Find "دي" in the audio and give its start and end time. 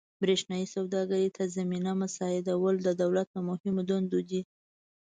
4.29-4.41